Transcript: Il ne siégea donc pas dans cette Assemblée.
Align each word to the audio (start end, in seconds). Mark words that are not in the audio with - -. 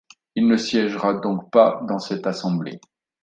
Il 0.33 0.47
ne 0.47 0.57
siégea 0.57 1.13
donc 1.13 1.51
pas 1.51 1.79
dans 1.87 1.99
cette 1.99 2.25
Assemblée. 2.25 2.81